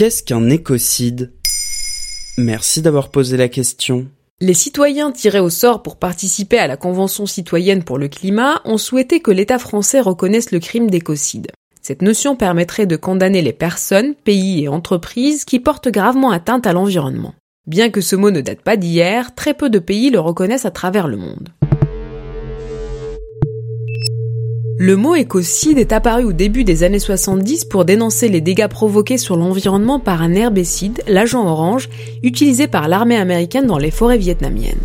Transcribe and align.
Qu'est-ce 0.00 0.22
qu'un 0.22 0.48
écocide? 0.48 1.30
Merci 2.38 2.80
d'avoir 2.80 3.10
posé 3.10 3.36
la 3.36 3.50
question. 3.50 4.06
Les 4.40 4.54
citoyens 4.54 5.12
tirés 5.12 5.40
au 5.40 5.50
sort 5.50 5.82
pour 5.82 5.98
participer 5.98 6.56
à 6.58 6.66
la 6.66 6.78
Convention 6.78 7.26
citoyenne 7.26 7.84
pour 7.84 7.98
le 7.98 8.08
climat 8.08 8.62
ont 8.64 8.78
souhaité 8.78 9.20
que 9.20 9.30
l'État 9.30 9.58
français 9.58 10.00
reconnaisse 10.00 10.52
le 10.52 10.58
crime 10.58 10.88
d'écocide. 10.88 11.52
Cette 11.82 12.00
notion 12.00 12.34
permettrait 12.34 12.86
de 12.86 12.96
condamner 12.96 13.42
les 13.42 13.52
personnes, 13.52 14.14
pays 14.14 14.64
et 14.64 14.68
entreprises 14.68 15.44
qui 15.44 15.60
portent 15.60 15.90
gravement 15.90 16.30
atteinte 16.30 16.66
à 16.66 16.72
l'environnement. 16.72 17.34
Bien 17.66 17.90
que 17.90 18.00
ce 18.00 18.16
mot 18.16 18.30
ne 18.30 18.40
date 18.40 18.62
pas 18.62 18.78
d'hier, 18.78 19.34
très 19.34 19.52
peu 19.52 19.68
de 19.68 19.78
pays 19.78 20.08
le 20.08 20.18
reconnaissent 20.18 20.64
à 20.64 20.70
travers 20.70 21.08
le 21.08 21.18
monde. 21.18 21.50
Le 24.82 24.96
mot 24.96 25.14
écocide 25.14 25.76
est 25.76 25.92
apparu 25.92 26.24
au 26.24 26.32
début 26.32 26.64
des 26.64 26.84
années 26.84 26.98
70 26.98 27.66
pour 27.66 27.84
dénoncer 27.84 28.30
les 28.30 28.40
dégâts 28.40 28.66
provoqués 28.66 29.18
sur 29.18 29.36
l'environnement 29.36 30.00
par 30.00 30.22
un 30.22 30.32
herbicide, 30.32 31.02
l'agent 31.06 31.46
orange, 31.46 31.90
utilisé 32.22 32.66
par 32.66 32.88
l'armée 32.88 33.18
américaine 33.18 33.66
dans 33.66 33.76
les 33.76 33.90
forêts 33.90 34.16
vietnamiennes. 34.16 34.80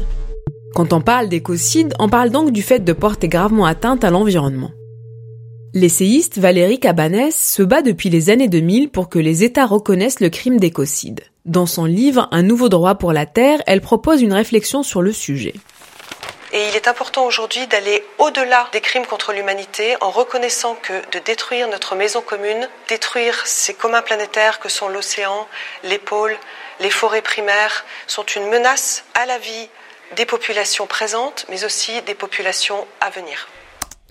Quand 0.73 0.91
on 0.91 0.99
parle 0.99 1.29
d'écocide, 1.29 1.93
on 1.97 2.09
parle 2.09 2.29
donc 2.29 2.51
du 2.51 2.61
fait 2.61 2.83
de 2.83 2.91
porter 2.91 3.29
gravement 3.29 3.65
atteinte 3.65 4.03
à 4.03 4.11
l'environnement. 4.11 4.71
L'essayiste 5.73 6.39
Valérie 6.39 6.81
Cabanès 6.81 7.33
se 7.33 7.63
bat 7.63 7.81
depuis 7.81 8.09
les 8.09 8.29
années 8.29 8.49
2000 8.49 8.89
pour 8.89 9.07
que 9.07 9.19
les 9.19 9.45
États 9.45 9.65
reconnaissent 9.65 10.19
le 10.19 10.29
crime 10.29 10.59
d'écocide. 10.59 11.21
Dans 11.45 11.67
son 11.67 11.85
livre 11.85 12.27
Un 12.33 12.43
nouveau 12.43 12.67
droit 12.67 12.95
pour 12.95 13.13
la 13.13 13.25
Terre, 13.25 13.61
elle 13.65 13.79
propose 13.79 14.21
une 14.21 14.33
réflexion 14.33 14.83
sur 14.83 15.01
le 15.01 15.13
sujet. 15.13 15.53
Et 16.53 16.69
il 16.69 16.75
est 16.75 16.87
important 16.87 17.25
aujourd'hui 17.25 17.67
d'aller 17.67 18.03
au-delà 18.17 18.67
des 18.71 18.81
crimes 18.81 19.05
contre 19.05 19.33
l'humanité 19.33 19.95
en 20.01 20.11
reconnaissant 20.11 20.75
que 20.75 20.93
de 21.11 21.19
détruire 21.19 21.67
notre 21.67 21.95
maison 21.95 22.21
commune, 22.21 22.69
détruire 22.87 23.45
ces 23.45 23.73
communs 23.73 24.01
planétaires 24.01 24.59
que 24.59 24.69
sont 24.69 24.87
l'océan, 24.87 25.47
les 25.83 25.97
pôles, 25.97 26.37
les 26.79 26.89
forêts 26.89 27.21
primaires, 27.21 27.85
sont 28.07 28.25
une 28.25 28.47
menace 28.47 29.03
à 29.15 29.25
la 29.25 29.37
vie 29.37 29.69
des 30.15 30.25
populations 30.25 30.85
présentes, 30.85 31.45
mais 31.49 31.65
aussi 31.65 32.01
des 32.03 32.13
populations 32.13 32.85
à 33.01 33.09
venir. 33.09 33.49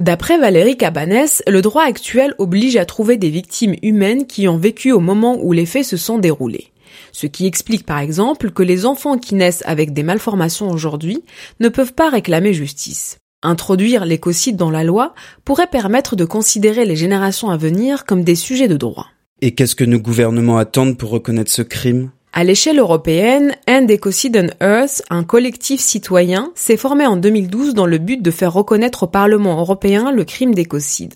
D'après 0.00 0.36
Valérie 0.38 0.76
Cabanès, 0.76 1.42
le 1.46 1.62
droit 1.62 1.84
actuel 1.84 2.34
oblige 2.38 2.76
à 2.76 2.84
trouver 2.84 3.16
des 3.16 3.30
victimes 3.30 3.76
humaines 3.82 4.26
qui 4.26 4.48
ont 4.48 4.56
vécu 4.56 4.90
au 4.90 4.98
moment 4.98 5.38
où 5.40 5.52
les 5.52 5.66
faits 5.66 5.84
se 5.84 5.96
sont 5.96 6.18
déroulés 6.18 6.72
ce 7.12 7.26
qui 7.26 7.46
explique 7.46 7.86
par 7.86 7.98
exemple 7.98 8.50
que 8.50 8.62
les 8.62 8.86
enfants 8.86 9.18
qui 9.18 9.34
naissent 9.34 9.62
avec 9.66 9.92
des 9.92 10.02
malformations 10.02 10.70
aujourd'hui 10.70 11.22
ne 11.60 11.68
peuvent 11.68 11.94
pas 11.94 12.10
réclamer 12.10 12.52
justice. 12.52 13.18
Introduire 13.42 14.06
l'écocide 14.06 14.56
dans 14.56 14.70
la 14.70 14.84
loi 14.84 15.14
pourrait 15.44 15.66
permettre 15.66 16.16
de 16.16 16.24
considérer 16.24 16.86
les 16.86 16.96
générations 16.96 17.50
à 17.50 17.58
venir 17.58 18.06
comme 18.06 18.24
des 18.24 18.36
sujets 18.36 18.68
de 18.68 18.76
droit. 18.76 19.08
Et 19.42 19.54
qu'est-ce 19.54 19.74
que 19.74 19.84
nos 19.84 19.98
gouvernements 19.98 20.56
attendent 20.56 20.96
pour 20.96 21.10
reconnaître 21.10 21.50
ce 21.50 21.60
crime? 21.60 22.10
À 22.32 22.42
l'échelle 22.42 22.78
européenne, 22.78 23.54
End 23.68 23.86
Ecocide 23.88 24.36
on 24.36 24.64
Earth, 24.64 25.02
un 25.10 25.22
collectif 25.22 25.80
citoyen, 25.80 26.50
s'est 26.54 26.76
formé 26.76 27.06
en 27.06 27.16
2012 27.16 27.74
dans 27.74 27.86
le 27.86 27.98
but 27.98 28.20
de 28.22 28.30
faire 28.30 28.52
reconnaître 28.52 29.04
au 29.04 29.06
Parlement 29.06 29.60
européen 29.60 30.10
le 30.10 30.24
crime 30.24 30.54
d'écocide. 30.54 31.14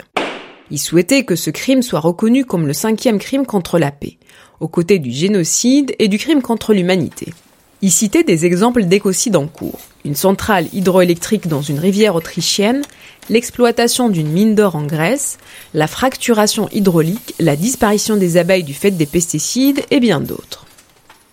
Il 0.70 0.78
souhaitait 0.78 1.24
que 1.24 1.36
ce 1.36 1.50
crime 1.50 1.83
soit 1.83 2.00
reconnu 2.00 2.44
comme 2.44 2.66
le 2.66 2.72
cinquième 2.72 3.19
crime 3.19 3.47
contre 3.47 3.78
la 3.78 3.91
paix 3.91 4.19
aux 4.61 4.69
côtés 4.69 4.98
du 4.98 5.11
génocide 5.11 5.94
et 5.98 6.08
du 6.08 6.19
crime 6.19 6.42
contre 6.42 6.74
l'humanité. 6.74 7.33
Il 7.80 7.92
citait 7.92 8.24
des 8.24 8.44
exemples 8.44 8.84
d'écocide 8.84 9.36
en 9.36 9.46
cours. 9.46 9.78
Une 10.05 10.16
centrale 10.16 10.66
hydroélectrique 10.72 11.46
dans 11.46 11.62
une 11.62 11.78
rivière 11.78 12.16
autrichienne, 12.16 12.83
l'exploitation 13.30 14.08
d'une 14.08 14.30
mine 14.30 14.56
d'or 14.56 14.74
en 14.74 14.84
Grèce, 14.84 15.39
la 15.74 15.86
fracturation 15.86 16.69
hydraulique, 16.70 17.34
la 17.39 17.55
disparition 17.55 18.16
des 18.16 18.36
abeilles 18.36 18.64
du 18.64 18.74
fait 18.74 18.91
des 18.91 19.06
pesticides 19.06 19.84
et 19.92 20.00
bien 20.00 20.20
d'autres. 20.20 20.66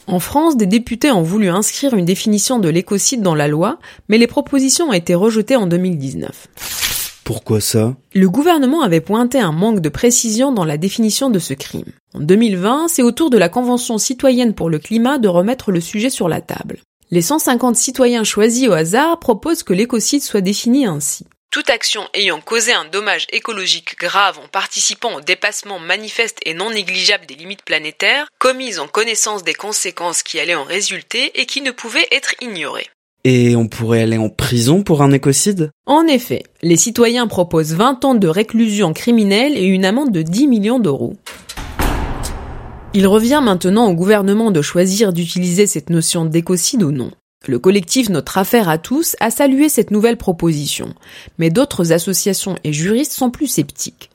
En 0.08 0.20
France, 0.20 0.56
des 0.56 0.68
députés 0.68 1.10
ont 1.10 1.24
voulu 1.24 1.50
inscrire 1.50 1.96
une 1.96 2.06
définition 2.06 2.60
de 2.60 2.70
l'écocide 2.70 3.24
dans 3.24 3.34
la 3.34 3.48
loi, 3.48 3.80
mais 4.08 4.20
les 4.20 4.28
propositions 4.28 4.90
ont 4.90 4.94
été 4.94 5.16
rejetées 5.16 5.56
en 5.56 5.66
2019. 5.66 6.48
Pourquoi 7.26 7.60
ça? 7.60 7.96
Le 8.14 8.30
gouvernement 8.30 8.84
avait 8.84 9.02
pointé 9.02 9.40
un 9.40 9.52
manque 9.52 9.80
de 9.80 9.90
précision 9.90 10.52
dans 10.52 10.64
la 10.64 10.78
définition 10.78 11.32
de 11.32 11.40
ce 11.40 11.56
crime. 11.56 11.92
En 12.14 12.20
2020, 12.20 12.88
c'est 12.88 13.02
au 13.02 13.12
tour 13.12 13.32
de 13.32 13.40
la 13.40 13.50
Convention 13.50 13.98
citoyenne 13.98 14.54
pour 14.54 14.70
le 14.70 14.78
climat 14.78 15.18
de 15.18 15.28
remettre 15.28 15.72
le 15.72 15.82
sujet 15.82 16.12
sur 16.12 16.30
la 16.30 16.42
table. 16.42 16.78
Les 17.10 17.24
150 17.24 17.76
citoyens 17.76 18.24
choisis 18.24 18.68
au 18.68 18.74
hasard 18.74 19.18
proposent 19.20 19.64
que 19.64 19.74
l'écocide 19.74 20.22
soit 20.22 20.42
défini 20.42 20.86
ainsi. 20.86 21.26
Toute 21.50 21.72
action 21.72 22.08
ayant 22.14 22.42
causé 22.42 22.74
un 22.74 22.86
dommage 22.86 23.26
écologique 23.32 23.98
grave 23.98 24.38
en 24.38 24.48
participant 24.48 25.16
au 25.16 25.22
dépassement 25.22 25.80
manifeste 25.80 26.38
et 26.46 26.54
non 26.54 26.70
négligeable 26.70 27.26
des 27.26 27.36
limites 27.36 27.64
planétaires, 27.66 28.28
commise 28.38 28.78
en 28.78 28.88
connaissance 28.88 29.44
des 29.44 29.56
conséquences 29.56 30.22
qui 30.22 30.40
allaient 30.40 30.54
en 30.54 30.64
résulter 30.64 31.32
et 31.42 31.48
qui 31.48 31.62
ne 31.62 31.72
pouvaient 31.72 32.08
être 32.12 32.36
ignorées. 32.42 32.88
Et 33.28 33.56
on 33.56 33.68
pourrait 33.68 34.04
aller 34.04 34.20
en 34.20 34.30
prison 34.30 34.84
pour 34.84 35.02
un 35.02 35.12
écocide? 35.12 35.72
En 35.88 36.06
effet, 36.06 36.44
les 36.62 36.76
citoyens 36.76 37.26
proposent 37.26 37.74
20 37.74 38.06
ans 38.06 38.14
de 38.14 38.28
réclusion 38.28 38.94
criminelle 38.94 39.58
et 39.58 39.66
une 39.66 39.84
amende 39.84 40.12
de 40.12 40.22
10 40.22 40.48
millions 40.48 40.78
d'euros. 40.78 41.16
Il 42.94 43.08
revient 43.08 43.42
maintenant 43.44 43.90
au 43.90 43.96
gouvernement 43.96 44.52
de 44.52 44.62
choisir 44.62 45.12
d'utiliser 45.12 45.66
cette 45.66 45.90
notion 45.90 46.26
d'écocide 46.26 46.84
ou 46.84 46.92
non. 46.92 47.10
Le 47.48 47.58
collectif 47.58 48.10
Notre 48.10 48.38
Affaire 48.38 48.70
à 48.70 48.78
tous 48.78 49.16
a 49.20 49.32
salué 49.32 49.70
cette 49.70 49.90
nouvelle 49.90 50.18
proposition, 50.18 50.94
mais 51.40 51.50
d'autres 51.50 51.94
associations 51.94 52.58
et 52.64 52.74
juristes 52.74 53.14
sont 53.14 53.32
plus 53.32 53.48
sceptiques. 53.48 54.12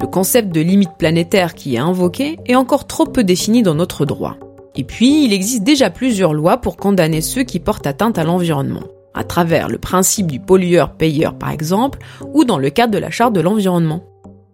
Le 0.00 0.06
concept 0.06 0.48
de 0.54 0.62
limite 0.62 0.96
planétaire 0.98 1.54
qui 1.54 1.74
est 1.74 1.78
invoqué 1.78 2.38
est 2.46 2.54
encore 2.54 2.86
trop 2.86 3.04
peu 3.04 3.24
défini 3.24 3.62
dans 3.62 3.74
notre 3.74 4.06
droit. 4.06 4.38
Et 4.80 4.84
puis, 4.84 5.26
il 5.26 5.34
existe 5.34 5.62
déjà 5.62 5.90
plusieurs 5.90 6.32
lois 6.32 6.56
pour 6.56 6.78
condamner 6.78 7.20
ceux 7.20 7.42
qui 7.42 7.60
portent 7.60 7.86
atteinte 7.86 8.16
à 8.16 8.24
l'environnement, 8.24 8.84
à 9.12 9.24
travers 9.24 9.68
le 9.68 9.76
principe 9.76 10.26
du 10.26 10.40
pollueur-payeur 10.40 11.36
par 11.36 11.50
exemple, 11.50 11.98
ou 12.32 12.46
dans 12.46 12.56
le 12.56 12.70
cadre 12.70 12.94
de 12.94 12.98
la 12.98 13.10
charte 13.10 13.34
de 13.34 13.42
l'environnement. 13.42 14.02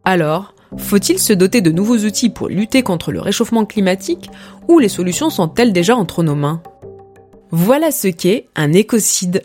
Alors, 0.02 0.56
faut-il 0.78 1.20
se 1.20 1.32
doter 1.32 1.60
de 1.60 1.70
nouveaux 1.70 1.98
outils 1.98 2.28
pour 2.28 2.48
lutter 2.48 2.82
contre 2.82 3.12
le 3.12 3.20
réchauffement 3.20 3.64
climatique, 3.64 4.28
ou 4.66 4.80
les 4.80 4.88
solutions 4.88 5.30
sont-elles 5.30 5.72
déjà 5.72 5.94
entre 5.94 6.24
nos 6.24 6.34
mains? 6.34 6.60
Voilà 7.52 7.92
ce 7.92 8.08
qu'est 8.08 8.48
un 8.56 8.72
écocide. 8.72 9.44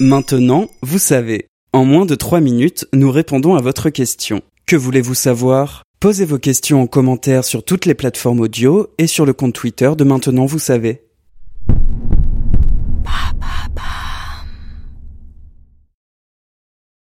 Maintenant, 0.00 0.66
vous 0.82 0.98
savez. 0.98 1.46
En 1.72 1.84
moins 1.84 2.04
de 2.04 2.16
3 2.16 2.40
minutes, 2.40 2.88
nous 2.92 3.12
répondons 3.12 3.54
à 3.54 3.62
votre 3.62 3.90
question. 3.90 4.42
Que 4.66 4.74
voulez-vous 4.74 5.14
savoir? 5.14 5.84
Posez 6.00 6.24
vos 6.24 6.38
questions 6.38 6.80
en 6.80 6.86
commentaire 6.86 7.44
sur 7.44 7.64
toutes 7.64 7.84
les 7.84 7.94
plateformes 7.94 8.38
audio 8.38 8.86
et 8.98 9.08
sur 9.08 9.26
le 9.26 9.32
compte 9.32 9.54
Twitter 9.54 9.90
de 9.98 10.04
Maintenant 10.04 10.46
Vous 10.46 10.60
savez. 10.60 11.07